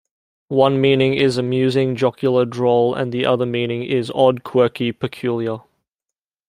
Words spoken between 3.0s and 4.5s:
the other meaning is "odd,